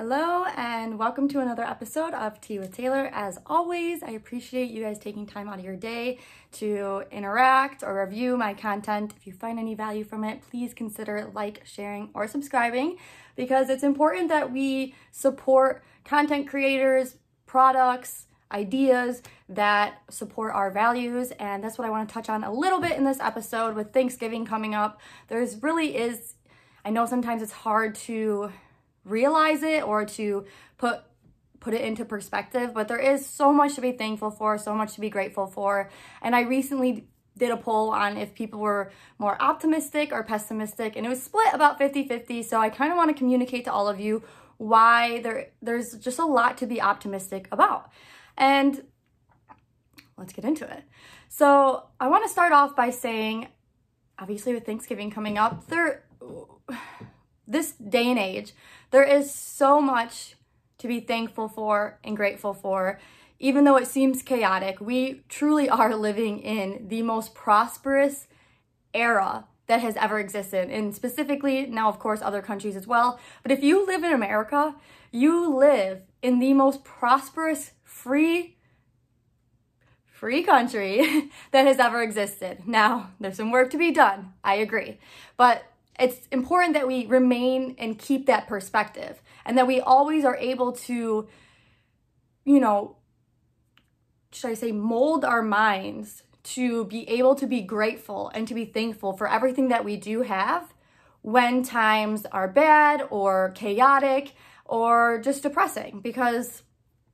Hello 0.00 0.44
and 0.56 0.96
welcome 0.96 1.26
to 1.26 1.40
another 1.40 1.64
episode 1.64 2.14
of 2.14 2.40
Tea 2.40 2.60
with 2.60 2.72
Taylor. 2.72 3.10
As 3.12 3.36
always, 3.46 4.00
I 4.00 4.10
appreciate 4.10 4.70
you 4.70 4.80
guys 4.80 4.96
taking 4.96 5.26
time 5.26 5.48
out 5.48 5.58
of 5.58 5.64
your 5.64 5.74
day 5.74 6.20
to 6.52 7.02
interact 7.10 7.82
or 7.82 8.00
review 8.00 8.36
my 8.36 8.54
content. 8.54 9.12
If 9.16 9.26
you 9.26 9.32
find 9.32 9.58
any 9.58 9.74
value 9.74 10.04
from 10.04 10.22
it, 10.22 10.40
please 10.48 10.72
consider 10.72 11.32
like, 11.34 11.62
sharing, 11.64 12.10
or 12.14 12.28
subscribing 12.28 12.98
because 13.34 13.68
it's 13.70 13.82
important 13.82 14.28
that 14.28 14.52
we 14.52 14.94
support 15.10 15.82
content 16.04 16.46
creators, 16.46 17.16
products, 17.46 18.28
ideas 18.52 19.20
that 19.48 20.00
support 20.10 20.54
our 20.54 20.70
values 20.70 21.32
and 21.40 21.64
that's 21.64 21.76
what 21.76 21.88
I 21.88 21.90
want 21.90 22.08
to 22.08 22.12
touch 22.12 22.28
on 22.28 22.44
a 22.44 22.52
little 22.52 22.80
bit 22.80 22.96
in 22.96 23.02
this 23.02 23.18
episode 23.18 23.74
with 23.74 23.92
Thanksgiving 23.92 24.46
coming 24.46 24.76
up. 24.76 25.00
There's 25.26 25.60
really 25.60 25.96
is 25.96 26.34
I 26.84 26.90
know 26.90 27.04
sometimes 27.04 27.42
it's 27.42 27.50
hard 27.50 27.96
to 27.96 28.52
realize 29.08 29.62
it 29.62 29.82
or 29.82 30.04
to 30.04 30.44
put 30.76 31.02
put 31.60 31.74
it 31.74 31.80
into 31.80 32.04
perspective, 32.04 32.72
but 32.72 32.88
there 32.88 32.98
is 32.98 33.26
so 33.26 33.52
much 33.52 33.74
to 33.74 33.80
be 33.80 33.92
thankful 33.92 34.30
for, 34.30 34.56
so 34.58 34.74
much 34.74 34.94
to 34.94 35.00
be 35.00 35.10
grateful 35.10 35.46
for. 35.46 35.90
And 36.22 36.36
I 36.36 36.42
recently 36.42 37.08
did 37.36 37.50
a 37.50 37.56
poll 37.56 37.90
on 37.90 38.16
if 38.16 38.34
people 38.34 38.60
were 38.60 38.92
more 39.18 39.40
optimistic 39.40 40.12
or 40.12 40.22
pessimistic, 40.24 40.96
and 40.96 41.06
it 41.06 41.08
was 41.08 41.22
split 41.22 41.52
about 41.52 41.78
50-50. 41.78 42.44
So 42.44 42.60
I 42.60 42.68
kind 42.68 42.92
of 42.92 42.96
want 42.96 43.10
to 43.10 43.14
communicate 43.14 43.64
to 43.64 43.72
all 43.72 43.88
of 43.88 44.00
you 44.00 44.22
why 44.56 45.20
there 45.20 45.50
there's 45.62 45.96
just 46.00 46.18
a 46.18 46.24
lot 46.24 46.58
to 46.58 46.66
be 46.66 46.80
optimistic 46.80 47.48
about. 47.52 47.90
And 48.36 48.84
let's 50.16 50.32
get 50.32 50.44
into 50.44 50.64
it. 50.70 50.82
So 51.28 51.88
I 52.00 52.08
want 52.08 52.24
to 52.24 52.28
start 52.28 52.52
off 52.52 52.74
by 52.74 52.90
saying, 52.90 53.48
obviously 54.18 54.54
with 54.54 54.66
Thanksgiving 54.66 55.10
coming 55.10 55.38
up, 55.38 55.68
there 55.68 56.04
this 57.48 57.72
day 57.72 58.10
and 58.10 58.18
age, 58.18 58.52
there 58.90 59.02
is 59.02 59.34
so 59.34 59.80
much 59.80 60.36
to 60.78 60.86
be 60.86 61.00
thankful 61.00 61.48
for 61.48 61.98
and 62.04 62.16
grateful 62.16 62.54
for. 62.54 63.00
Even 63.40 63.64
though 63.64 63.76
it 63.76 63.86
seems 63.86 64.22
chaotic, 64.22 64.80
we 64.80 65.22
truly 65.28 65.68
are 65.80 65.96
living 65.96 66.40
in 66.40 66.86
the 66.88 67.02
most 67.02 67.34
prosperous 67.34 68.28
era 68.94 69.46
that 69.66 69.80
has 69.80 69.96
ever 69.96 70.18
existed. 70.18 70.70
And 70.70 70.94
specifically, 70.94 71.66
now, 71.66 71.88
of 71.88 71.98
course, 71.98 72.22
other 72.22 72.42
countries 72.42 72.76
as 72.76 72.86
well. 72.86 73.18
But 73.42 73.52
if 73.52 73.62
you 73.62 73.86
live 73.86 74.02
in 74.02 74.12
America, 74.12 74.74
you 75.12 75.54
live 75.54 76.02
in 76.22 76.38
the 76.38 76.54
most 76.54 76.84
prosperous, 76.84 77.72
free, 77.84 78.56
free 80.06 80.42
country 80.42 81.30
that 81.52 81.66
has 81.66 81.78
ever 81.78 82.02
existed. 82.02 82.66
Now, 82.66 83.10
there's 83.20 83.36
some 83.36 83.50
work 83.50 83.70
to 83.70 83.78
be 83.78 83.92
done. 83.92 84.32
I 84.42 84.54
agree. 84.54 84.98
But 85.36 85.64
it's 85.98 86.26
important 86.30 86.74
that 86.74 86.86
we 86.86 87.06
remain 87.06 87.74
and 87.78 87.98
keep 87.98 88.26
that 88.26 88.46
perspective 88.46 89.22
and 89.44 89.58
that 89.58 89.66
we 89.66 89.80
always 89.80 90.24
are 90.24 90.36
able 90.36 90.72
to, 90.72 91.28
you 92.44 92.60
know, 92.60 92.96
should 94.32 94.50
I 94.50 94.54
say, 94.54 94.72
mold 94.72 95.24
our 95.24 95.42
minds 95.42 96.22
to 96.44 96.84
be 96.84 97.08
able 97.08 97.34
to 97.34 97.46
be 97.46 97.60
grateful 97.60 98.30
and 98.34 98.46
to 98.48 98.54
be 98.54 98.64
thankful 98.64 99.12
for 99.12 99.28
everything 99.28 99.68
that 99.68 99.84
we 99.84 99.96
do 99.96 100.22
have 100.22 100.74
when 101.22 101.62
times 101.62 102.24
are 102.26 102.48
bad 102.48 103.06
or 103.10 103.50
chaotic 103.50 104.34
or 104.64 105.20
just 105.22 105.42
depressing. 105.42 106.00
Because 106.00 106.62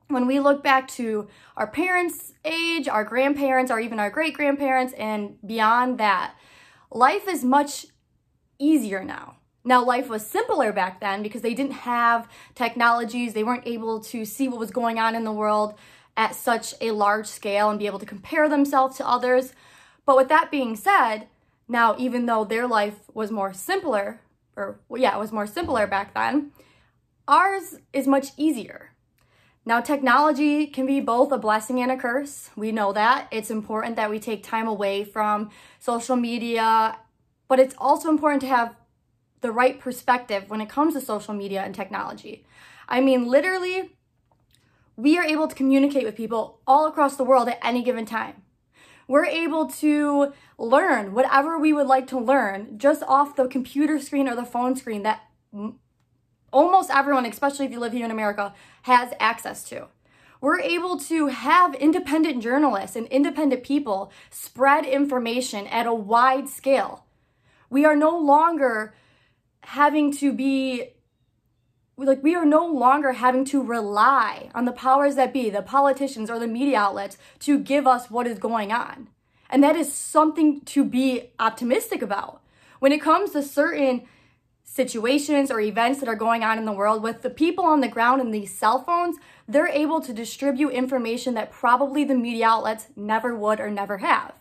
when 0.07 0.27
we 0.27 0.39
look 0.39 0.63
back 0.63 0.87
to 0.89 1.27
our 1.57 1.67
parents' 1.67 2.33
age, 2.43 2.87
our 2.87 3.03
grandparents, 3.03 3.71
or 3.71 3.79
even 3.79 3.99
our 3.99 4.11
great 4.11 4.35
grandparents, 4.35 4.93
and 4.93 5.37
beyond 5.45 5.97
that, 5.97 6.35
life 6.91 7.27
is 7.27 7.43
much 7.43 7.87
easier 8.59 9.03
now. 9.03 9.37
Now, 9.63 9.83
life 9.83 10.09
was 10.09 10.25
simpler 10.25 10.71
back 10.71 10.99
then 10.99 11.23
because 11.23 11.41
they 11.41 11.55
didn't 11.55 11.73
have 11.73 12.29
technologies, 12.53 13.33
they 13.33 13.43
weren't 13.43 13.65
able 13.65 13.99
to 14.01 14.23
see 14.23 14.47
what 14.47 14.59
was 14.59 14.69
going 14.69 14.99
on 14.99 15.15
in 15.15 15.23
the 15.23 15.31
world 15.31 15.73
at 16.15 16.35
such 16.35 16.75
a 16.79 16.91
large 16.91 17.25
scale 17.25 17.69
and 17.69 17.79
be 17.79 17.87
able 17.87 17.99
to 17.99 18.05
compare 18.05 18.47
themselves 18.47 18.97
to 18.97 19.07
others. 19.07 19.53
But 20.05 20.17
with 20.17 20.29
that 20.29 20.51
being 20.51 20.75
said, 20.75 21.27
now 21.67 21.95
even 21.97 22.27
though 22.27 22.45
their 22.45 22.67
life 22.67 22.99
was 23.13 23.31
more 23.31 23.53
simpler, 23.53 24.21
or 24.55 24.79
yeah, 24.95 25.15
it 25.15 25.19
was 25.19 25.31
more 25.31 25.47
simpler 25.47 25.87
back 25.87 26.13
then, 26.13 26.51
ours 27.27 27.79
is 27.91 28.07
much 28.07 28.27
easier. 28.37 28.91
Now, 29.67 29.81
technology 29.81 30.67
can 30.67 30.85
be 30.85 30.99
both 30.99 31.31
a 31.31 31.39
blessing 31.39 31.81
and 31.81 31.91
a 31.91 31.97
curse. 31.97 32.51
We 32.55 32.71
know 32.71 32.93
that. 32.93 33.27
It's 33.31 33.49
important 33.49 33.95
that 33.95 34.11
we 34.11 34.19
take 34.19 34.43
time 34.43 34.67
away 34.67 35.03
from 35.03 35.49
social 35.79 36.15
media 36.15 36.97
but 37.47 37.59
it's 37.59 37.75
also 37.77 38.09
important 38.09 38.41
to 38.41 38.47
have 38.47 38.75
the 39.41 39.51
right 39.51 39.79
perspective 39.79 40.49
when 40.49 40.61
it 40.61 40.69
comes 40.69 40.93
to 40.93 41.01
social 41.01 41.33
media 41.33 41.61
and 41.61 41.75
technology. 41.75 42.45
I 42.87 43.01
mean, 43.01 43.27
literally, 43.27 43.95
we 44.95 45.17
are 45.17 45.23
able 45.23 45.47
to 45.47 45.55
communicate 45.55 46.05
with 46.05 46.15
people 46.15 46.61
all 46.65 46.87
across 46.87 47.15
the 47.15 47.23
world 47.23 47.47
at 47.49 47.59
any 47.61 47.83
given 47.83 48.05
time. 48.05 48.43
We're 49.07 49.25
able 49.25 49.67
to 49.67 50.33
learn 50.57 51.13
whatever 51.13 51.59
we 51.59 51.73
would 51.73 51.85
like 51.85 52.07
to 52.07 52.19
learn 52.19 52.79
just 52.79 53.03
off 53.03 53.35
the 53.35 53.47
computer 53.47 53.99
screen 53.99 54.27
or 54.27 54.35
the 54.35 54.45
phone 54.45 54.75
screen 54.75 55.03
that 55.03 55.21
almost 56.51 56.89
everyone, 56.89 57.25
especially 57.25 57.65
if 57.65 57.71
you 57.71 57.79
live 57.79 57.93
here 57.93 58.05
in 58.05 58.11
America, 58.11 58.53
has 58.83 59.13
access 59.19 59.63
to. 59.65 59.87
We're 60.41 60.59
able 60.59 60.97
to 61.01 61.27
have 61.27 61.75
independent 61.75 62.41
journalists 62.41 62.95
and 62.95 63.07
independent 63.07 63.63
people 63.63 64.11
spread 64.29 64.85
information 64.85 65.67
at 65.67 65.85
a 65.85 65.93
wide 65.93 66.49
scale 66.49 67.04
we 67.69 67.85
are 67.85 67.95
no 67.95 68.17
longer 68.17 68.93
having 69.61 70.11
to 70.17 70.31
be 70.31 70.91
like 71.97 72.21
we 72.21 72.35
are 72.35 72.45
no 72.45 72.65
longer 72.67 73.13
having 73.13 73.45
to 73.45 73.63
rely 73.63 74.49
on 74.53 74.65
the 74.65 74.71
powers 74.71 75.15
that 75.15 75.31
be, 75.31 75.49
the 75.49 75.61
politicians 75.61 76.29
or 76.29 76.39
the 76.39 76.47
media 76.47 76.77
outlets 76.77 77.17
to 77.39 77.57
give 77.57 77.87
us 77.87 78.11
what 78.11 78.27
is 78.27 78.37
going 78.37 78.71
on. 78.71 79.07
And 79.49 79.63
that 79.63 79.75
is 79.75 79.93
something 79.93 80.61
to 80.61 80.83
be 80.83 81.31
optimistic 81.39 82.01
about. 82.01 82.41
When 82.79 82.91
it 82.91 83.01
comes 83.01 83.31
to 83.31 83.41
certain 83.41 84.07
situations 84.63 85.49
or 85.49 85.61
events 85.61 85.99
that 85.99 86.09
are 86.09 86.15
going 86.15 86.43
on 86.43 86.57
in 86.57 86.65
the 86.65 86.73
world 86.73 87.01
with 87.01 87.21
the 87.21 87.29
people 87.29 87.63
on 87.63 87.79
the 87.79 87.87
ground 87.87 88.19
and 88.19 88.33
these 88.33 88.53
cell 88.53 88.83
phones, 88.83 89.15
they're 89.47 89.67
able 89.69 90.01
to 90.01 90.11
distribute 90.11 90.69
information 90.69 91.35
that 91.35 91.51
probably 91.51 92.03
the 92.03 92.15
media 92.15 92.47
outlets 92.47 92.87
never 92.95 93.35
would 93.35 93.59
or 93.59 93.69
never 93.69 93.99
have. 93.99 94.33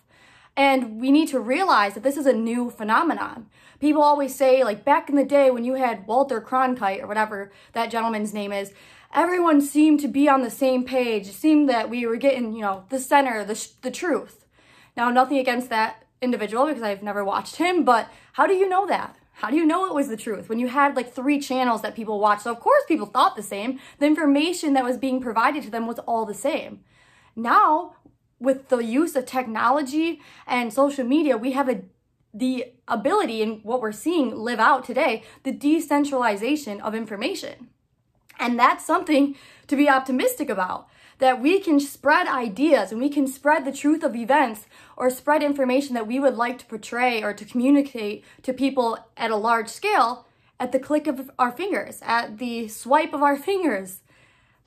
And 0.56 1.00
we 1.00 1.10
need 1.10 1.28
to 1.28 1.41
realize 1.41 1.94
that 1.94 2.03
this 2.03 2.16
is 2.16 2.26
a 2.26 2.32
new 2.32 2.70
phenomenon. 2.70 3.47
People 3.81 4.03
always 4.03 4.34
say, 4.34 4.62
like 4.62 4.84
back 4.84 5.09
in 5.09 5.16
the 5.16 5.25
day 5.25 5.50
when 5.50 5.65
you 5.65 5.75
had 5.75 6.06
Walter 6.06 6.41
Cronkite 6.41 7.03
or 7.03 7.06
whatever 7.06 7.50
that 7.72 7.91
gentleman's 7.91 8.32
name 8.32 8.53
is, 8.53 8.72
everyone 9.12 9.60
seemed 9.60 10.00
to 10.00 10.09
be 10.09 10.28
on 10.28 10.43
the 10.43 10.50
same 10.50 10.84
page. 10.84 11.28
It 11.28 11.34
seemed 11.34 11.69
that 11.69 11.91
we 11.91 12.06
were 12.06 12.16
getting, 12.16 12.53
you 12.53 12.60
know, 12.60 12.84
the 12.88 13.00
center, 13.00 13.44
the, 13.44 13.69
the 13.82 13.91
truth. 13.91 14.44
Now, 14.97 15.10
nothing 15.10 15.38
against 15.38 15.70
that 15.70 16.04
individual 16.22 16.66
because 16.66 16.82
I've 16.82 17.03
never 17.03 17.25
watched 17.25 17.56
him, 17.56 17.84
but 17.84 18.09
how 18.34 18.47
do 18.47 18.54
you 18.54 18.69
know 18.69 18.87
that? 18.87 19.16
How 19.38 19.50
do 19.50 19.56
you 19.56 19.66
know 19.66 19.87
it 19.87 19.94
was 19.94 20.09
the 20.09 20.16
truth 20.16 20.48
when 20.48 20.60
you 20.60 20.69
had 20.69 20.94
like 20.94 21.12
three 21.12 21.41
channels 21.41 21.82
that 21.82 21.97
people 21.97 22.20
watched? 22.20 22.43
So, 22.43 22.53
of 22.53 22.60
course, 22.60 22.82
people 22.87 23.06
thought 23.06 23.34
the 23.34 23.43
same. 23.43 23.81
The 23.98 24.06
information 24.06 24.75
that 24.75 24.84
was 24.84 24.97
being 24.97 25.20
provided 25.20 25.64
to 25.64 25.70
them 25.70 25.88
was 25.88 25.98
all 26.00 26.25
the 26.25 26.34
same. 26.34 26.84
Now, 27.34 27.97
with 28.38 28.68
the 28.68 28.78
use 28.78 29.16
of 29.16 29.26
technology 29.26 30.20
and 30.46 30.72
social 30.72 31.04
media, 31.04 31.36
we 31.36 31.52
have 31.52 31.68
a 31.68 31.82
the 32.36 32.72
ability 32.88 33.40
and 33.42 33.62
what 33.62 33.80
we're 33.80 33.92
seeing 33.92 34.34
live 34.34 34.58
out 34.58 34.84
today, 34.84 35.22
the 35.44 35.52
decentralization 35.52 36.80
of 36.80 36.92
information. 36.92 37.68
And 38.40 38.58
that's 38.58 38.84
something 38.84 39.36
to 39.68 39.76
be 39.76 39.88
optimistic 39.88 40.50
about 40.50 40.88
that 41.18 41.40
we 41.40 41.60
can 41.60 41.78
spread 41.78 42.26
ideas 42.26 42.90
and 42.90 43.00
we 43.00 43.08
can 43.08 43.26
spread 43.26 43.64
the 43.64 43.72
truth 43.72 44.02
of 44.02 44.16
events 44.16 44.66
or 44.96 45.08
spread 45.10 45.42
information 45.42 45.94
that 45.94 46.08
we 46.08 46.18
would 46.18 46.34
like 46.34 46.58
to 46.58 46.66
portray 46.66 47.22
or 47.22 47.32
to 47.32 47.44
communicate 47.44 48.24
to 48.42 48.52
people 48.52 48.98
at 49.16 49.30
a 49.30 49.36
large 49.36 49.68
scale 49.68 50.26
at 50.58 50.72
the 50.72 50.78
click 50.78 51.06
of 51.06 51.30
our 51.38 51.52
fingers, 51.52 52.00
at 52.02 52.38
the 52.38 52.66
swipe 52.68 53.12
of 53.12 53.22
our 53.22 53.37
fingers 53.37 54.00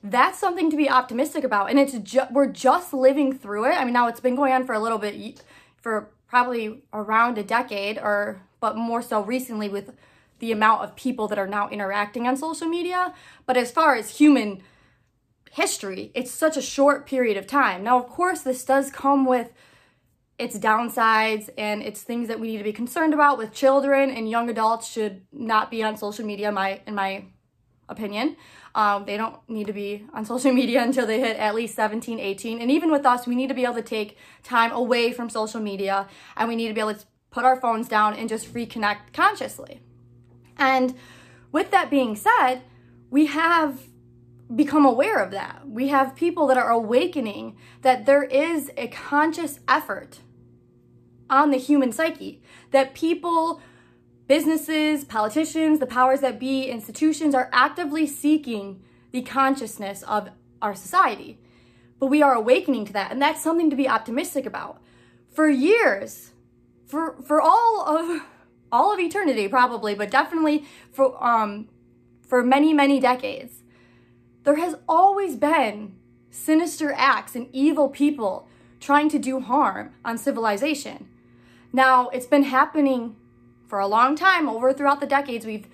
that's 0.02 0.38
something 0.38 0.70
to 0.70 0.76
be 0.76 0.88
optimistic 0.88 1.44
about. 1.44 1.70
And 1.70 1.78
it's 1.78 1.98
ju- 1.98 2.28
we're 2.30 2.46
just 2.46 2.92
living 2.92 3.36
through 3.36 3.66
it. 3.66 3.74
I 3.74 3.84
mean, 3.84 3.92
now 3.92 4.08
it's 4.08 4.20
been 4.20 4.36
going 4.36 4.52
on 4.52 4.64
for 4.64 4.74
a 4.74 4.78
little 4.78 4.98
bit, 4.98 5.42
for 5.76 6.10
probably 6.28 6.82
around 6.92 7.38
a 7.38 7.42
decade, 7.42 7.98
or 7.98 8.42
but 8.60 8.76
more 8.76 9.02
so 9.02 9.22
recently 9.22 9.68
with 9.68 9.92
the 10.38 10.52
amount 10.52 10.82
of 10.82 10.94
people 10.94 11.26
that 11.28 11.38
are 11.38 11.46
now 11.46 11.68
interacting 11.68 12.26
on 12.26 12.36
social 12.36 12.68
media. 12.68 13.14
But 13.46 13.56
as 13.56 13.70
far 13.70 13.94
as 13.96 14.18
human 14.18 14.62
history, 15.52 16.12
it's 16.14 16.30
such 16.30 16.56
a 16.56 16.62
short 16.62 17.06
period 17.06 17.36
of 17.36 17.46
time. 17.46 17.82
Now, 17.82 17.98
of 17.98 18.08
course, 18.08 18.42
this 18.42 18.64
does 18.64 18.90
come 18.90 19.26
with 19.26 19.52
its 20.38 20.56
downsides 20.56 21.50
and 21.58 21.82
it's 21.82 22.02
things 22.02 22.28
that 22.28 22.38
we 22.38 22.48
need 22.48 22.58
to 22.58 22.64
be 22.64 22.72
concerned 22.72 23.12
about 23.12 23.38
with 23.38 23.52
children 23.52 24.08
and 24.10 24.30
young 24.30 24.48
adults 24.48 24.88
should 24.88 25.22
not 25.32 25.68
be 25.68 25.82
on 25.82 25.96
social 25.96 26.24
media 26.24 26.52
my 26.52 26.80
in 26.86 26.94
my 26.94 27.24
opinion 27.88 28.36
um, 28.74 29.04
they 29.06 29.16
don't 29.16 29.36
need 29.48 29.66
to 29.66 29.72
be 29.72 30.06
on 30.14 30.24
social 30.24 30.52
media 30.60 30.82
until 30.82 31.06
they 31.06 31.18
hit 31.20 31.36
at 31.36 31.54
least 31.54 31.74
17, 31.74 32.20
18. 32.20 32.60
And 32.60 32.70
even 32.70 32.92
with 32.92 33.04
us, 33.04 33.26
we 33.26 33.34
need 33.34 33.48
to 33.48 33.54
be 33.54 33.64
able 33.64 33.74
to 33.74 33.82
take 33.82 34.16
time 34.42 34.72
away 34.72 35.12
from 35.12 35.28
social 35.28 35.60
media 35.60 36.08
and 36.36 36.48
we 36.48 36.56
need 36.56 36.68
to 36.68 36.74
be 36.74 36.80
able 36.80 36.94
to 36.94 37.04
put 37.30 37.44
our 37.44 37.60
phones 37.60 37.88
down 37.88 38.14
and 38.14 38.28
just 38.28 38.54
reconnect 38.54 39.12
consciously. 39.12 39.80
And 40.56 40.94
with 41.52 41.70
that 41.72 41.90
being 41.90 42.14
said, 42.14 42.62
we 43.10 43.26
have 43.26 43.80
become 44.54 44.86
aware 44.86 45.22
of 45.22 45.30
that. 45.32 45.68
We 45.68 45.88
have 45.88 46.14
people 46.14 46.46
that 46.46 46.56
are 46.56 46.70
awakening 46.70 47.56
that 47.82 48.06
there 48.06 48.22
is 48.22 48.70
a 48.76 48.88
conscious 48.88 49.60
effort 49.68 50.20
on 51.28 51.50
the 51.50 51.58
human 51.58 51.92
psyche, 51.92 52.40
that 52.70 52.94
people, 52.94 53.60
businesses, 54.28 55.04
politicians, 55.04 55.80
the 55.80 55.86
powers 55.86 56.20
that 56.20 56.38
be, 56.38 56.66
institutions 56.66 57.34
are 57.34 57.48
actively 57.52 58.06
seeking 58.06 58.80
the 59.10 59.22
consciousness 59.22 60.02
of 60.02 60.28
our 60.62 60.74
society. 60.74 61.38
But 61.98 62.06
we 62.06 62.22
are 62.22 62.34
awakening 62.34 62.84
to 62.86 62.92
that, 62.92 63.10
and 63.10 63.20
that's 63.20 63.42
something 63.42 63.70
to 63.70 63.76
be 63.76 63.88
optimistic 63.88 64.46
about. 64.46 64.80
For 65.30 65.48
years, 65.48 66.32
for 66.86 67.16
for 67.22 67.40
all 67.40 67.82
of 67.82 68.22
all 68.72 68.92
of 68.92 69.00
eternity 69.00 69.48
probably, 69.48 69.94
but 69.94 70.10
definitely 70.10 70.64
for 70.92 71.22
um 71.24 71.68
for 72.20 72.44
many, 72.44 72.74
many 72.74 73.00
decades, 73.00 73.62
there 74.44 74.56
has 74.56 74.76
always 74.86 75.34
been 75.34 75.96
sinister 76.30 76.92
acts 76.94 77.34
and 77.34 77.48
evil 77.52 77.88
people 77.88 78.46
trying 78.80 79.08
to 79.08 79.18
do 79.18 79.40
harm 79.40 79.94
on 80.04 80.18
civilization. 80.18 81.08
Now, 81.72 82.08
it's 82.10 82.26
been 82.26 82.44
happening 82.44 83.16
for 83.68 83.78
a 83.78 83.86
long 83.86 84.16
time 84.16 84.48
over 84.48 84.72
throughout 84.72 85.00
the 85.00 85.06
decades. 85.06 85.46
We've 85.46 85.68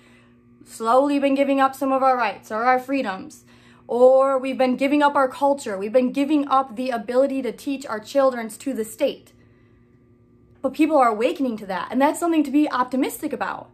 slowly 0.65 1.17
been 1.17 1.33
giving 1.33 1.59
up 1.59 1.75
some 1.75 1.91
of 1.91 2.03
our 2.03 2.17
rights 2.17 2.51
or 2.51 2.65
our 2.65 2.77
freedoms, 2.77 3.45
or 3.87 4.37
we've 4.37 4.57
been 4.57 4.75
giving 4.75 5.01
up 5.01 5.15
our 5.15 5.29
culture. 5.29 5.77
We've 5.77 5.93
been 5.93 6.11
giving 6.11 6.47
up 6.47 6.75
the 6.75 6.89
ability 6.89 7.41
to 7.43 7.51
teach 7.51 7.85
our 7.85 7.99
children 7.99 8.49
to 8.49 8.73
the 8.73 8.85
state. 8.85 9.31
But 10.61 10.73
people 10.73 10.97
are 10.97 11.09
awakening 11.09 11.57
to 11.57 11.65
that, 11.67 11.87
and 11.91 12.01
that's 12.01 12.19
something 12.19 12.43
to 12.43 12.51
be 12.51 12.69
optimistic 12.69 13.31
about. 13.31 13.69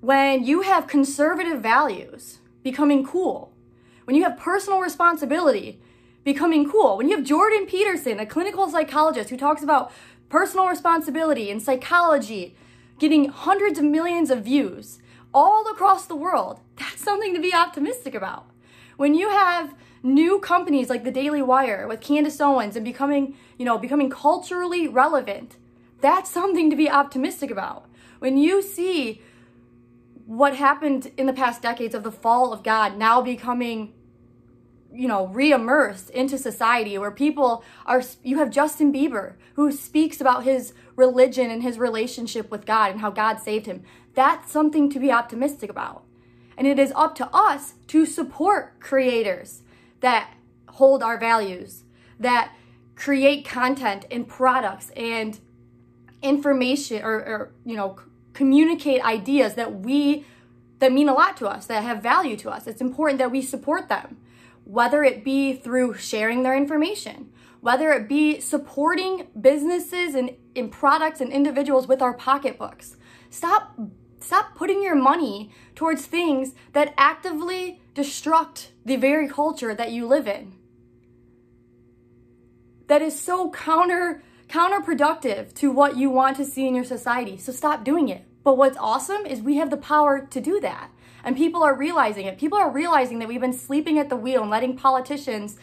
When 0.00 0.44
you 0.44 0.60
have 0.60 0.86
conservative 0.86 1.60
values 1.60 2.38
becoming 2.62 3.06
cool, 3.06 3.52
when 4.04 4.14
you 4.14 4.22
have 4.24 4.38
personal 4.38 4.80
responsibility 4.80 5.80
becoming 6.22 6.70
cool, 6.70 6.98
when 6.98 7.08
you 7.08 7.16
have 7.16 7.24
Jordan 7.24 7.66
Peterson, 7.66 8.20
a 8.20 8.26
clinical 8.26 8.68
psychologist 8.70 9.30
who 9.30 9.36
talks 9.36 9.62
about 9.62 9.90
personal 10.28 10.66
responsibility 10.66 11.50
and 11.50 11.62
psychology 11.62 12.54
getting 13.04 13.28
hundreds 13.28 13.78
of 13.78 13.84
millions 13.84 14.30
of 14.30 14.44
views 14.44 14.98
all 15.34 15.66
across 15.70 16.06
the 16.06 16.16
world, 16.16 16.60
that's 16.76 17.04
something 17.04 17.34
to 17.34 17.40
be 17.40 17.52
optimistic 17.52 18.14
about. 18.14 18.46
When 18.96 19.14
you 19.14 19.28
have 19.28 19.74
new 20.02 20.38
companies 20.38 20.88
like 20.88 21.04
the 21.04 21.10
Daily 21.10 21.42
Wire 21.42 21.86
with 21.86 22.00
Candace 22.00 22.40
Owens 22.40 22.76
and 22.76 22.84
becoming, 22.84 23.36
you 23.58 23.66
know, 23.66 23.76
becoming 23.76 24.08
culturally 24.08 24.88
relevant, 24.88 25.58
that's 26.00 26.30
something 26.30 26.70
to 26.70 26.76
be 26.76 26.88
optimistic 26.88 27.50
about. 27.50 27.84
When 28.20 28.38
you 28.38 28.62
see 28.62 29.20
what 30.24 30.56
happened 30.56 31.12
in 31.18 31.26
the 31.26 31.34
past 31.34 31.60
decades 31.60 31.94
of 31.94 32.04
the 32.04 32.10
fall 32.10 32.54
of 32.54 32.62
God 32.62 32.96
now 32.96 33.20
becoming 33.20 33.92
you 34.94 35.08
know, 35.08 35.26
re-immersed 35.26 36.08
into 36.10 36.38
society 36.38 36.96
where 36.96 37.10
people 37.10 37.64
are, 37.84 38.02
you 38.22 38.38
have 38.38 38.50
Justin 38.50 38.92
Bieber 38.92 39.34
who 39.54 39.72
speaks 39.72 40.20
about 40.20 40.44
his 40.44 40.72
religion 40.96 41.50
and 41.50 41.62
his 41.62 41.78
relationship 41.78 42.50
with 42.50 42.66
God 42.66 42.92
and 42.92 43.00
how 43.00 43.10
God 43.10 43.40
saved 43.40 43.66
him. 43.66 43.82
That's 44.14 44.50
something 44.50 44.90
to 44.90 44.98
be 44.98 45.10
optimistic 45.10 45.70
about. 45.70 46.04
And 46.56 46.66
it 46.66 46.78
is 46.78 46.92
up 46.94 47.14
to 47.16 47.28
us 47.34 47.74
to 47.88 48.06
support 48.06 48.78
creators 48.80 49.62
that 50.00 50.34
hold 50.68 51.02
our 51.02 51.18
values, 51.18 51.84
that 52.20 52.54
create 52.94 53.44
content 53.44 54.06
and 54.10 54.28
products 54.28 54.90
and 54.90 55.40
information 56.22 57.02
or, 57.02 57.14
or 57.14 57.52
you 57.64 57.76
know, 57.76 57.98
communicate 58.32 59.04
ideas 59.04 59.54
that 59.54 59.80
we 59.80 60.24
that 60.80 60.92
mean 60.92 61.08
a 61.08 61.14
lot 61.14 61.36
to 61.36 61.46
us, 61.46 61.66
that 61.66 61.82
have 61.82 62.02
value 62.02 62.36
to 62.36 62.50
us. 62.50 62.66
It's 62.66 62.80
important 62.80 63.18
that 63.18 63.30
we 63.30 63.40
support 63.40 63.88
them 63.88 64.18
whether 64.64 65.04
it 65.04 65.24
be 65.24 65.54
through 65.54 65.94
sharing 65.94 66.42
their 66.42 66.56
information, 66.56 67.30
whether 67.64 67.92
it 67.92 68.06
be 68.06 68.38
supporting 68.40 69.26
businesses 69.40 70.14
and, 70.14 70.36
and 70.54 70.70
products 70.70 71.22
and 71.22 71.32
individuals 71.32 71.86
with 71.88 72.02
our 72.02 72.12
pocketbooks. 72.12 72.98
Stop 73.30 73.80
stop 74.20 74.54
putting 74.54 74.82
your 74.82 74.94
money 74.94 75.50
towards 75.74 76.04
things 76.04 76.54
that 76.74 76.92
actively 76.98 77.80
destruct 77.94 78.68
the 78.84 78.96
very 78.96 79.26
culture 79.26 79.74
that 79.74 79.92
you 79.92 80.06
live 80.06 80.28
in. 80.28 80.52
That 82.88 83.00
is 83.00 83.18
so 83.18 83.50
counter 83.50 84.22
counterproductive 84.46 85.54
to 85.54 85.72
what 85.72 85.96
you 85.96 86.10
want 86.10 86.36
to 86.36 86.44
see 86.44 86.68
in 86.68 86.74
your 86.74 86.84
society. 86.84 87.38
So 87.38 87.50
stop 87.50 87.82
doing 87.82 88.10
it. 88.10 88.26
But 88.42 88.58
what's 88.58 88.76
awesome 88.76 89.24
is 89.24 89.40
we 89.40 89.56
have 89.56 89.70
the 89.70 89.78
power 89.78 90.26
to 90.26 90.38
do 90.38 90.60
that. 90.60 90.90
And 91.24 91.34
people 91.34 91.62
are 91.62 91.74
realizing 91.74 92.26
it. 92.26 92.36
People 92.36 92.58
are 92.58 92.70
realizing 92.70 93.20
that 93.20 93.28
we've 93.28 93.40
been 93.40 93.54
sleeping 93.54 93.98
at 93.98 94.10
the 94.10 94.16
wheel 94.16 94.42
and 94.42 94.50
letting 94.50 94.76
politicians 94.76 95.56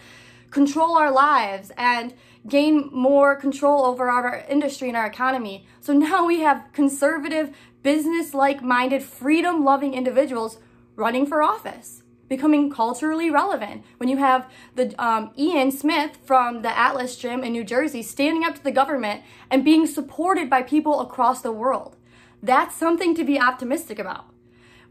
control 0.51 0.95
our 0.95 1.11
lives 1.11 1.71
and 1.77 2.13
gain 2.47 2.89
more 2.91 3.35
control 3.35 3.85
over 3.85 4.09
our 4.09 4.45
industry 4.49 4.87
and 4.87 4.97
our 4.97 5.05
economy. 5.05 5.65
So 5.79 5.93
now 5.93 6.25
we 6.25 6.41
have 6.41 6.65
conservative, 6.73 7.55
business 7.81 8.33
like 8.33 8.61
minded, 8.61 9.01
freedom 9.03 9.63
loving 9.63 9.93
individuals 9.93 10.59
running 10.95 11.25
for 11.25 11.41
office, 11.41 12.03
becoming 12.27 12.69
culturally 12.69 13.29
relevant. 13.31 13.83
When 13.97 14.09
you 14.09 14.17
have 14.17 14.51
the 14.75 14.93
um, 15.03 15.31
Ian 15.37 15.71
Smith 15.71 16.17
from 16.23 16.61
the 16.61 16.69
Atilis 16.69 17.19
Gym 17.19 17.43
in 17.43 17.53
New 17.53 17.63
Jersey 17.63 18.03
standing 18.03 18.43
up 18.43 18.55
to 18.55 18.63
the 18.63 18.71
government 18.71 19.23
and 19.49 19.65
being 19.65 19.87
supported 19.87 20.49
by 20.49 20.61
people 20.61 20.99
across 20.99 21.41
the 21.41 21.51
world. 21.51 21.95
That's 22.43 22.75
something 22.75 23.15
to 23.15 23.23
be 23.23 23.39
optimistic 23.39 23.99
about 23.99 24.25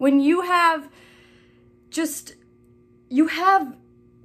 when 0.00 0.18
you 0.18 0.40
have 0.40 0.88
just 1.90 2.34
you 3.10 3.26
have 3.26 3.76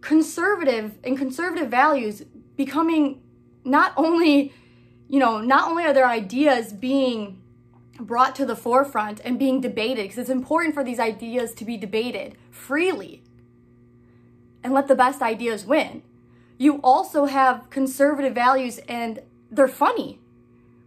conservative 0.06 1.00
and 1.04 1.18
conservative 1.18 1.68
values 1.68 2.22
becoming 2.56 3.19
not 3.63 3.92
only 3.98 4.54
you 5.10 5.19
know 5.19 5.42
not 5.42 5.68
only 5.68 5.84
are 5.84 5.94
their 5.94 6.07
ideas 6.07 6.72
being 6.72 7.42
brought 8.00 8.36
to 8.36 8.46
the 8.46 8.56
forefront 8.56 9.19
and 9.25 9.40
being 9.40 9.60
debated 9.60 10.04
because 10.04 10.19
it's 10.19 10.30
important 10.30 10.75
for 10.75 10.84
these 10.84 11.00
ideas 11.00 11.56
to 11.56 11.66
be 11.66 11.75
debated 11.75 12.36
freely 12.52 13.24
and 14.63 14.74
let 14.74 14.88
the 14.88 14.94
best 14.94 15.24
ideas 15.24 15.66
win 15.66 16.04
you 16.60 16.80
also 16.84 17.25
have 17.25 17.68
conservative 17.72 18.36
values 18.36 18.78
and 18.88 19.24
they're 19.50 19.68
funny 19.68 20.19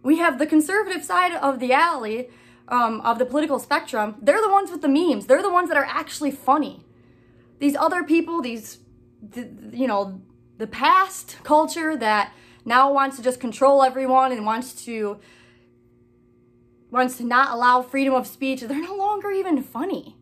we 0.01 0.17
have 0.17 0.39
the 0.39 0.47
conservative 0.47 1.03
side 1.03 1.33
of 1.33 1.59
the 1.59 1.73
alley 1.73 2.29
um, 2.69 3.01
of 3.01 3.17
the 3.17 3.25
political 3.25 3.57
spectrum, 3.57 4.13
they're 4.21 4.43
the 4.43 4.51
ones 4.51 4.69
with 4.69 4.83
the 4.83 4.87
memes. 4.87 5.25
They're 5.25 5.41
the 5.41 5.51
ones 5.51 5.69
that 5.69 5.77
are 5.77 5.87
actually 5.89 6.29
funny. 6.29 6.85
These 7.57 7.75
other 7.75 8.03
people, 8.03 8.43
these, 8.43 8.77
you 9.71 9.87
know, 9.87 10.21
the 10.57 10.67
past 10.67 11.37
culture 11.43 11.95
that 11.97 12.33
now 12.65 12.91
wants 12.91 13.17
to 13.17 13.23
just 13.23 13.39
control 13.39 13.83
everyone 13.83 14.31
and 14.31 14.45
wants 14.45 14.85
to 14.85 15.19
wants 16.91 17.17
to 17.17 17.23
not 17.23 17.53
allow 17.53 17.81
freedom 17.81 18.13
of 18.13 18.25
speech, 18.25 18.61
they're 18.61 18.81
no 18.81 18.95
longer 18.95 19.29
even 19.31 19.61
funny. 19.61 20.17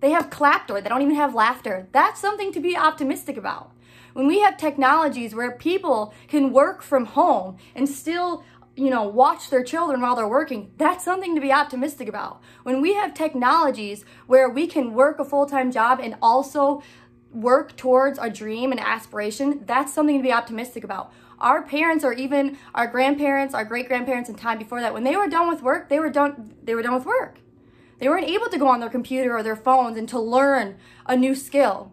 They 0.00 0.10
have 0.10 0.30
clapter, 0.30 0.80
they 0.80 0.88
don't 0.88 1.02
even 1.02 1.14
have 1.14 1.34
laughter. 1.34 1.88
That's 1.92 2.20
something 2.20 2.52
to 2.52 2.60
be 2.60 2.76
optimistic 2.76 3.36
about. 3.36 3.72
When 4.12 4.26
we 4.26 4.40
have 4.40 4.56
technologies 4.56 5.34
where 5.34 5.52
people 5.52 6.12
can 6.26 6.52
work 6.52 6.82
from 6.82 7.06
home 7.06 7.56
and 7.74 7.88
still 7.88 8.44
you 8.74 8.88
know, 8.88 9.02
watch 9.02 9.50
their 9.50 9.62
children 9.62 10.00
while 10.00 10.16
they're 10.16 10.26
working, 10.26 10.72
that's 10.78 11.04
something 11.04 11.34
to 11.34 11.40
be 11.40 11.52
optimistic 11.52 12.08
about. 12.08 12.40
When 12.62 12.80
we 12.80 12.94
have 12.94 13.12
technologies 13.12 14.04
where 14.26 14.48
we 14.48 14.66
can 14.66 14.94
work 14.94 15.18
a 15.18 15.24
full 15.24 15.46
time 15.46 15.70
job 15.70 16.00
and 16.02 16.16
also 16.22 16.82
work 17.32 17.76
towards 17.76 18.18
a 18.18 18.30
dream 18.30 18.70
and 18.70 18.80
aspiration, 18.80 19.62
that's 19.66 19.92
something 19.92 20.18
to 20.18 20.22
be 20.22 20.32
optimistic 20.32 20.84
about. 20.84 21.12
Our 21.38 21.62
parents 21.62 22.04
or 22.04 22.12
even 22.12 22.58
our 22.74 22.86
grandparents, 22.86 23.54
our 23.54 23.64
great 23.64 23.88
grandparents 23.88 24.28
in 24.28 24.36
time 24.36 24.58
before 24.58 24.80
that, 24.80 24.94
when 24.94 25.04
they 25.04 25.16
were 25.16 25.28
done 25.28 25.48
with 25.48 25.62
work, 25.62 25.88
they 25.88 25.98
were 25.98 26.10
done 26.10 26.54
they 26.62 26.74
were 26.74 26.82
done 26.82 26.94
with 26.94 27.06
work. 27.06 27.38
They 27.98 28.08
weren't 28.08 28.28
able 28.28 28.48
to 28.48 28.58
go 28.58 28.68
on 28.68 28.80
their 28.80 28.90
computer 28.90 29.36
or 29.36 29.42
their 29.42 29.56
phones 29.56 29.96
and 29.96 30.08
to 30.08 30.20
learn 30.20 30.76
a 31.06 31.16
new 31.16 31.34
skill 31.34 31.92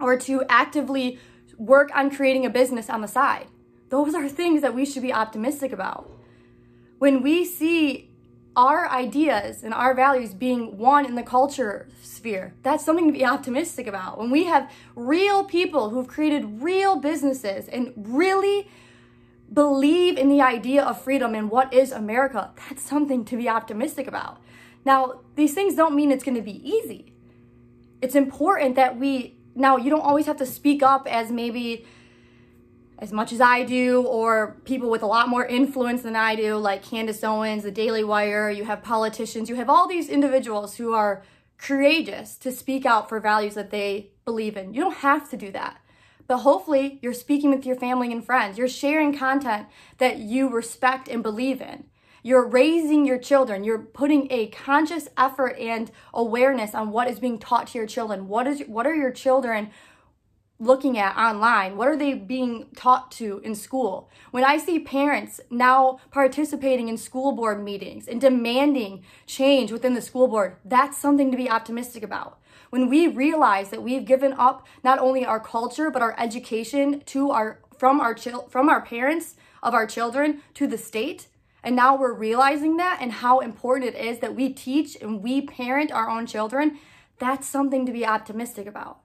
or 0.00 0.16
to 0.18 0.44
actively 0.48 1.18
work 1.58 1.90
on 1.94 2.10
creating 2.10 2.44
a 2.44 2.50
business 2.50 2.90
on 2.90 3.02
the 3.02 3.08
side. 3.08 3.46
Those 3.88 4.14
are 4.14 4.28
things 4.28 4.62
that 4.62 4.74
we 4.74 4.86
should 4.86 5.02
be 5.02 5.12
optimistic 5.12 5.72
about. 5.72 6.10
When 6.98 7.22
we 7.22 7.44
see 7.44 8.11
our 8.56 8.88
ideas 8.88 9.62
and 9.62 9.72
our 9.72 9.94
values 9.94 10.34
being 10.34 10.76
one 10.76 11.06
in 11.06 11.14
the 11.14 11.22
culture 11.22 11.88
sphere, 12.02 12.54
that's 12.62 12.84
something 12.84 13.06
to 13.06 13.12
be 13.12 13.24
optimistic 13.24 13.86
about. 13.86 14.18
When 14.18 14.30
we 14.30 14.44
have 14.44 14.70
real 14.94 15.44
people 15.44 15.90
who've 15.90 16.06
created 16.06 16.62
real 16.62 16.96
businesses 16.96 17.68
and 17.68 17.92
really 17.96 18.68
believe 19.52 20.16
in 20.16 20.28
the 20.28 20.40
idea 20.40 20.82
of 20.82 21.00
freedom 21.00 21.34
and 21.34 21.50
what 21.50 21.72
is 21.72 21.92
America, 21.92 22.50
that's 22.68 22.82
something 22.82 23.24
to 23.26 23.36
be 23.36 23.48
optimistic 23.48 24.06
about. 24.06 24.38
Now, 24.84 25.20
these 25.34 25.54
things 25.54 25.74
don't 25.74 25.94
mean 25.94 26.10
it's 26.10 26.24
going 26.24 26.36
to 26.36 26.42
be 26.42 26.66
easy. 26.68 27.12
It's 28.00 28.14
important 28.14 28.76
that 28.76 28.98
we, 28.98 29.36
now, 29.54 29.76
you 29.76 29.90
don't 29.90 30.00
always 30.00 30.26
have 30.26 30.38
to 30.38 30.46
speak 30.46 30.82
up 30.82 31.06
as 31.06 31.30
maybe 31.30 31.86
as 33.02 33.10
much 33.10 33.32
as 33.32 33.40
I 33.40 33.64
do, 33.64 34.02
or 34.02 34.58
people 34.64 34.88
with 34.88 35.02
a 35.02 35.06
lot 35.06 35.28
more 35.28 35.44
influence 35.44 36.02
than 36.02 36.14
I 36.14 36.36
do, 36.36 36.56
like 36.56 36.84
Candace 36.84 37.24
Owens, 37.24 37.64
the 37.64 37.72
Daily 37.72 38.04
Wire, 38.04 38.48
you 38.48 38.64
have 38.64 38.84
politicians, 38.84 39.48
you 39.48 39.56
have 39.56 39.68
all 39.68 39.88
these 39.88 40.08
individuals 40.08 40.76
who 40.76 40.92
are 40.94 41.24
courageous 41.58 42.36
to 42.36 42.52
speak 42.52 42.86
out 42.86 43.08
for 43.08 43.18
values 43.18 43.54
that 43.54 43.72
they 43.72 44.12
believe 44.24 44.56
in. 44.56 44.72
You 44.72 44.82
don't 44.82 44.98
have 44.98 45.28
to 45.30 45.36
do 45.36 45.50
that. 45.50 45.78
But 46.28 46.38
hopefully, 46.38 47.00
you're 47.02 47.12
speaking 47.12 47.50
with 47.50 47.66
your 47.66 47.74
family 47.74 48.12
and 48.12 48.24
friends. 48.24 48.56
You're 48.56 48.68
sharing 48.68 49.18
content 49.18 49.66
that 49.98 50.18
you 50.18 50.48
respect 50.48 51.08
and 51.08 51.24
believe 51.24 51.60
in. 51.60 51.86
You're 52.22 52.46
raising 52.46 53.04
your 53.04 53.18
children. 53.18 53.64
You're 53.64 53.80
putting 53.80 54.30
a 54.30 54.46
conscious 54.46 55.08
effort 55.18 55.58
and 55.58 55.90
awareness 56.14 56.72
on 56.72 56.92
what 56.92 57.08
is 57.08 57.18
being 57.18 57.40
taught 57.40 57.66
to 57.68 57.78
your 57.78 57.86
children. 57.88 58.28
What 58.28 58.46
is 58.46 58.60
what 58.68 58.86
are 58.86 58.94
your 58.94 59.10
children 59.10 59.70
looking 60.62 60.96
at 60.96 61.16
online? 61.16 61.76
What 61.76 61.88
are 61.88 61.96
they 61.96 62.14
being 62.14 62.66
taught 62.76 63.10
to 63.12 63.40
in 63.42 63.56
school? 63.56 64.08
When 64.30 64.44
I 64.44 64.58
see 64.58 64.78
parents 64.78 65.40
now 65.50 65.98
participating 66.12 66.88
in 66.88 66.96
school 66.96 67.32
board 67.32 67.62
meetings 67.62 68.06
and 68.06 68.20
demanding 68.20 69.02
change 69.26 69.72
within 69.72 69.94
the 69.94 70.00
school 70.00 70.28
board, 70.28 70.56
that's 70.64 70.96
something 70.96 71.32
to 71.32 71.36
be 71.36 71.50
optimistic 71.50 72.04
about. 72.04 72.38
When 72.70 72.88
we 72.88 73.08
realize 73.08 73.70
that 73.70 73.82
we've 73.82 74.04
given 74.04 74.32
up 74.34 74.64
not 74.84 75.00
only 75.00 75.26
our 75.26 75.40
culture 75.40 75.90
but 75.90 76.00
our 76.00 76.14
education 76.16 77.02
to 77.06 77.30
our 77.30 77.60
from 77.76 78.00
our 78.00 78.14
chil- 78.14 78.46
from 78.48 78.68
our 78.68 78.80
parents 78.80 79.34
of 79.62 79.74
our 79.74 79.86
children 79.86 80.42
to 80.54 80.68
the 80.68 80.78
state, 80.78 81.26
and 81.64 81.74
now 81.74 81.96
we're 81.96 82.14
realizing 82.14 82.76
that 82.76 82.98
and 83.00 83.10
how 83.12 83.40
important 83.40 83.94
it 83.94 83.98
is 83.98 84.20
that 84.20 84.36
we 84.36 84.52
teach 84.52 84.96
and 85.02 85.22
we 85.22 85.40
parent 85.42 85.90
our 85.90 86.08
own 86.08 86.26
children. 86.26 86.78
That's 87.18 87.48
something 87.48 87.84
to 87.86 87.92
be 87.92 88.06
optimistic 88.06 88.68
about. 88.68 89.00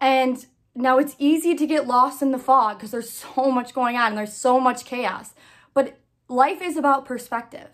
And 0.00 0.44
now 0.74 0.98
it's 0.98 1.16
easy 1.18 1.54
to 1.54 1.66
get 1.66 1.86
lost 1.86 2.22
in 2.22 2.30
the 2.30 2.38
fog 2.38 2.78
because 2.78 2.90
there's 2.90 3.10
so 3.36 3.50
much 3.50 3.74
going 3.74 3.96
on 3.96 4.08
and 4.08 4.18
there's 4.18 4.34
so 4.34 4.60
much 4.60 4.84
chaos. 4.84 5.34
But 5.74 5.98
life 6.28 6.62
is 6.62 6.76
about 6.76 7.04
perspective. 7.04 7.68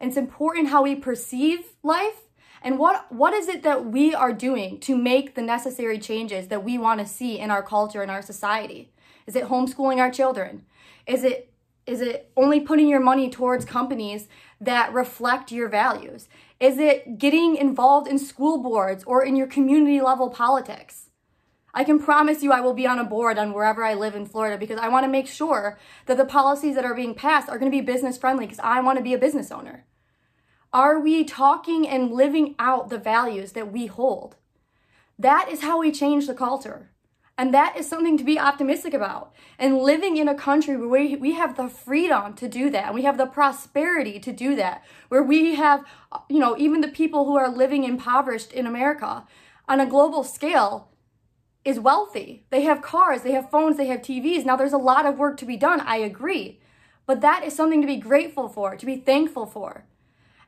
And 0.00 0.08
it's 0.08 0.18
important 0.18 0.68
how 0.68 0.82
we 0.82 0.96
perceive 0.96 1.76
life 1.82 2.22
and 2.64 2.78
what 2.78 3.10
what 3.10 3.34
is 3.34 3.48
it 3.48 3.62
that 3.62 3.86
we 3.86 4.14
are 4.14 4.32
doing 4.32 4.78
to 4.80 4.96
make 4.96 5.34
the 5.34 5.42
necessary 5.42 5.98
changes 5.98 6.48
that 6.48 6.64
we 6.64 6.78
want 6.78 7.00
to 7.00 7.06
see 7.06 7.38
in 7.38 7.50
our 7.50 7.62
culture 7.62 8.02
and 8.02 8.10
our 8.10 8.22
society? 8.22 8.92
Is 9.26 9.36
it 9.36 9.44
homeschooling 9.44 9.98
our 9.98 10.10
children? 10.10 10.64
Is 11.06 11.24
it 11.24 11.52
is 11.84 12.00
it 12.00 12.30
only 12.36 12.60
putting 12.60 12.88
your 12.88 13.00
money 13.00 13.28
towards 13.28 13.64
companies 13.64 14.28
that 14.60 14.92
reflect 14.92 15.50
your 15.50 15.68
values? 15.68 16.28
Is 16.60 16.78
it 16.78 17.18
getting 17.18 17.56
involved 17.56 18.06
in 18.06 18.20
school 18.20 18.62
boards 18.62 19.02
or 19.04 19.24
in 19.24 19.34
your 19.34 19.48
community 19.48 20.00
level 20.00 20.30
politics? 20.30 21.10
I 21.74 21.84
can 21.84 21.98
promise 21.98 22.42
you 22.42 22.52
I 22.52 22.60
will 22.60 22.74
be 22.74 22.86
on 22.86 22.98
a 22.98 23.04
board 23.04 23.38
on 23.38 23.52
wherever 23.52 23.82
I 23.82 23.94
live 23.94 24.14
in 24.14 24.26
Florida 24.26 24.58
because 24.58 24.78
I 24.78 24.88
want 24.88 25.04
to 25.04 25.10
make 25.10 25.26
sure 25.26 25.78
that 26.06 26.18
the 26.18 26.24
policies 26.24 26.74
that 26.74 26.84
are 26.84 26.94
being 26.94 27.14
passed 27.14 27.48
are 27.48 27.58
going 27.58 27.70
to 27.70 27.76
be 27.76 27.80
business 27.80 28.18
friendly 28.18 28.46
because 28.46 28.60
I 28.62 28.80
want 28.80 28.98
to 28.98 29.04
be 29.04 29.14
a 29.14 29.18
business 29.18 29.50
owner. 29.50 29.86
Are 30.72 31.00
we 31.00 31.24
talking 31.24 31.88
and 31.88 32.12
living 32.12 32.54
out 32.58 32.90
the 32.90 32.98
values 32.98 33.52
that 33.52 33.72
we 33.72 33.86
hold? 33.86 34.36
That 35.18 35.48
is 35.50 35.62
how 35.62 35.80
we 35.80 35.92
change 35.92 36.26
the 36.26 36.34
culture. 36.34 36.90
And 37.38 37.54
that 37.54 37.76
is 37.76 37.88
something 37.88 38.18
to 38.18 38.24
be 38.24 38.38
optimistic 38.38 38.92
about. 38.92 39.32
And 39.58 39.78
living 39.78 40.16
in 40.16 40.28
a 40.28 40.34
country 40.34 40.76
where 40.76 41.18
we, 41.18 41.32
have 41.32 41.56
the 41.56 41.68
freedom 41.68 42.34
to 42.34 42.48
do 42.48 42.68
that, 42.70 42.86
and 42.86 42.94
we 42.94 43.02
have 43.02 43.16
the 43.16 43.26
prosperity 43.26 44.20
to 44.20 44.32
do 44.32 44.54
that, 44.56 44.84
where 45.08 45.22
we 45.22 45.54
have, 45.54 45.84
you 46.28 46.38
know, 46.38 46.56
even 46.58 46.82
the 46.82 46.88
people 46.88 47.24
who 47.24 47.36
are 47.36 47.48
living 47.48 47.84
impoverished 47.84 48.52
in 48.52 48.66
America 48.66 49.26
on 49.66 49.80
a 49.80 49.86
global 49.86 50.24
scale 50.24 50.91
is 51.64 51.78
wealthy. 51.78 52.44
They 52.50 52.62
have 52.62 52.82
cars, 52.82 53.22
they 53.22 53.32
have 53.32 53.50
phones, 53.50 53.76
they 53.76 53.86
have 53.86 54.00
TVs. 54.00 54.44
Now, 54.44 54.56
there's 54.56 54.72
a 54.72 54.78
lot 54.78 55.06
of 55.06 55.18
work 55.18 55.36
to 55.38 55.46
be 55.46 55.56
done. 55.56 55.80
I 55.80 55.96
agree. 55.96 56.60
But 57.06 57.20
that 57.20 57.44
is 57.44 57.54
something 57.54 57.80
to 57.80 57.86
be 57.86 57.96
grateful 57.96 58.48
for, 58.48 58.76
to 58.76 58.86
be 58.86 58.96
thankful 58.96 59.46
for. 59.46 59.84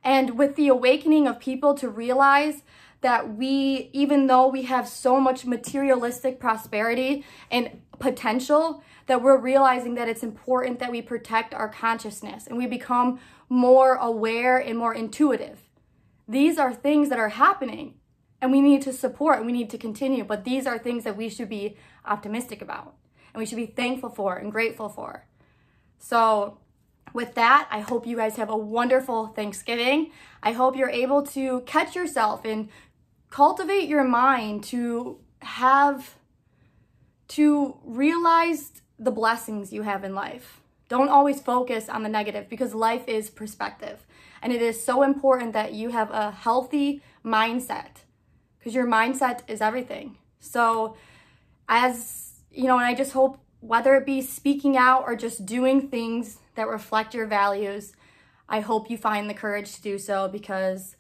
And 0.03 0.37
with 0.39 0.57
the 0.57 0.69
awakening 0.69 1.27
of 1.27 1.41
people 1.41 1.75
to 1.75 1.89
realize 1.89 2.63
that 3.01 3.37
we, 3.37 3.91
even 3.93 4.27
though 4.27 4.47
we 4.47 4.63
have 4.63 4.89
so 4.89 5.21
much 5.21 5.45
materialistic 5.45 6.41
prosperity 6.41 7.25
and 7.51 7.83
potential, 7.99 8.83
that 9.07 9.23
we're 9.23 9.37
realizing 9.37 9.95
that 9.95 10.09
it's 10.09 10.23
important 10.23 10.79
that 10.79 10.91
we 10.91 11.03
protect 11.03 11.53
our 11.55 11.69
consciousness 11.69 12.47
and 12.47 12.57
we 12.57 12.67
become 12.67 13.21
more 13.49 13.97
aware 13.97 14.59
and 14.59 14.79
more 14.79 14.95
intuitive. 14.95 15.61
These 16.27 16.59
are 16.59 16.73
things 16.73 17.11
that 17.11 17.19
are 17.19 17.29
happening 17.31 17.95
and 18.41 18.53
we 18.53 18.61
need 18.61 18.83
to 18.83 18.93
support 18.93 19.39
and 19.39 19.47
we 19.47 19.53
need 19.53 19.71
to 19.71 19.79
continue, 19.79 20.25
but 20.25 20.45
these 20.45 20.67
are 20.67 20.79
things 20.79 21.05
that 21.05 21.17
we 21.17 21.29
should 21.29 21.49
be 21.49 21.77
optimistic 22.05 22.61
about 22.61 22.95
and 23.33 23.41
we 23.41 23.47
should 23.47 23.57
be 23.57 23.67
thankful 23.67 24.11
for 24.11 24.37
and 24.37 24.53
grateful 24.53 24.89
for. 24.89 25.27
So, 25.99 26.59
with 27.13 27.35
that, 27.35 27.69
I 27.71 27.81
hope 27.81 28.07
you 28.07 28.17
guys 28.17 28.37
have 28.37 28.51
a 28.51 28.57
wonderful 28.57 29.29
Thanksgiving. 29.29 30.11
I 30.43 30.53
hope 30.53 30.77
you're 30.77 30.91
able 30.91 31.23
to 31.29 31.61
catch 31.61 31.95
yourself 31.95 32.45
and 32.45 32.69
cultivate 33.31 33.89
your 33.89 34.05
mind 34.05 34.65
to 34.65 35.19
have 35.41 36.17
to 37.29 37.77
realize 37.85 38.83
the 38.99 39.11
blessings 39.11 39.73
you 39.73 39.83
have 39.83 40.05
in 40.05 40.15
life. 40.15 40.61
Don't 40.89 41.09
always 41.09 41.41
focus 41.41 41.89
on 41.89 42.03
the 42.03 42.09
negative 42.09 42.49
because 42.49 42.75
life 42.75 43.09
is 43.09 43.31
perspective. 43.31 44.07
And 44.43 44.53
it 44.53 44.61
is 44.61 44.85
so 44.85 45.03
important 45.03 45.53
that 45.55 45.73
you 45.73 45.91
have 45.91 46.11
a 46.11 46.31
healthy 46.31 47.03
mindset 47.25 48.04
because 48.65 48.75
your 48.75 48.87
mindset 48.87 49.41
is 49.47 49.61
everything. 49.61 50.17
So, 50.41 50.97
as 51.69 52.33
you 52.51 52.65
know, 52.65 52.79
and 52.79 52.87
I 52.87 52.95
just 52.95 53.13
hope 53.13 53.39
whether 53.61 53.95
it 53.97 54.07
be 54.07 54.23
speaking 54.23 54.75
out 54.75 55.05
or 55.07 55.17
just 55.17 55.45
doing 55.45 55.89
things 55.89 56.39
that 56.55 56.67
reflect 56.67 57.13
your 57.13 57.27
values, 57.27 57.93
I 58.49 58.61
hope 58.61 58.89
you 58.89 58.97
find 58.97 59.29
the 59.29 59.35
courage 59.35 59.75
to 59.75 59.83
do 59.83 59.99
so 59.99 60.29
because 60.29 60.97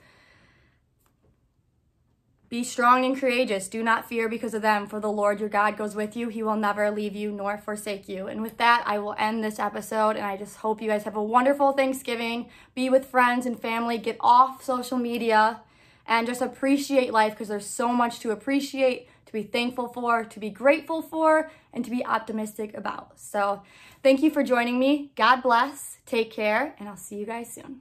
be 2.50 2.62
strong 2.62 3.06
and 3.06 3.18
courageous. 3.18 3.68
Do 3.68 3.82
not 3.82 4.06
fear 4.06 4.28
because 4.28 4.52
of 4.52 4.60
them, 4.60 4.86
for 4.86 5.00
the 5.00 5.10
Lord 5.10 5.40
your 5.40 5.48
God 5.48 5.78
goes 5.78 5.94
with 5.96 6.14
you. 6.14 6.28
He 6.28 6.42
will 6.42 6.56
never 6.56 6.90
leave 6.90 7.16
you 7.16 7.32
nor 7.32 7.56
forsake 7.56 8.10
you. 8.10 8.26
And 8.26 8.42
with 8.42 8.58
that, 8.58 8.84
I 8.86 8.98
will 8.98 9.14
end 9.18 9.42
this 9.42 9.58
episode. 9.58 10.16
And 10.16 10.26
I 10.26 10.36
just 10.36 10.58
hope 10.58 10.82
you 10.82 10.88
guys 10.88 11.04
have 11.04 11.16
a 11.16 11.22
wonderful 11.22 11.72
Thanksgiving. 11.72 12.50
Be 12.74 12.90
with 12.90 13.06
friends 13.06 13.46
and 13.46 13.58
family. 13.58 13.96
Get 13.96 14.18
off 14.20 14.62
social 14.62 14.98
media 14.98 15.62
and 16.06 16.26
just 16.26 16.42
appreciate 16.42 17.12
life 17.12 17.32
because 17.32 17.48
there's 17.48 17.66
so 17.66 17.88
much 17.88 18.20
to 18.20 18.30
appreciate, 18.30 19.08
to 19.26 19.32
be 19.32 19.42
thankful 19.42 19.88
for, 19.88 20.24
to 20.24 20.40
be 20.40 20.50
grateful 20.50 21.02
for, 21.02 21.50
and 21.72 21.84
to 21.84 21.90
be 21.90 22.04
optimistic 22.04 22.76
about. 22.76 23.18
So 23.18 23.62
thank 24.02 24.22
you 24.22 24.30
for 24.30 24.42
joining 24.42 24.78
me. 24.78 25.10
God 25.16 25.42
bless. 25.42 25.98
Take 26.06 26.30
care. 26.30 26.74
And 26.78 26.88
I'll 26.88 26.96
see 26.96 27.16
you 27.16 27.26
guys 27.26 27.52
soon. 27.52 27.80